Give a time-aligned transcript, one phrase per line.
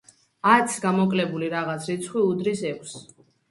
[0.51, 3.01] ათს გამოკლებული რაღაც რიცხვი უდრის ექვსს.